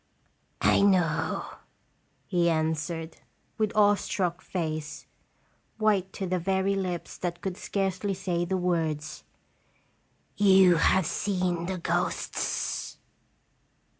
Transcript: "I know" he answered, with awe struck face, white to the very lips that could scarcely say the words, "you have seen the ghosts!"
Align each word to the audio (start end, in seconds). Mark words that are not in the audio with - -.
"I 0.63 0.81
know" 0.81 1.45
he 2.25 2.49
answered, 2.49 3.17
with 3.59 3.71
awe 3.75 3.93
struck 3.93 4.41
face, 4.41 5.05
white 5.77 6.11
to 6.13 6.25
the 6.25 6.39
very 6.39 6.73
lips 6.73 7.19
that 7.19 7.39
could 7.39 7.55
scarcely 7.55 8.15
say 8.15 8.43
the 8.43 8.57
words, 8.57 9.23
"you 10.35 10.77
have 10.77 11.05
seen 11.05 11.67
the 11.67 11.77
ghosts!" 11.77 12.97